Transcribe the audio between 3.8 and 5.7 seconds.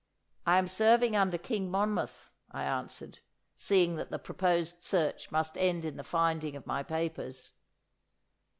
that the proposed search must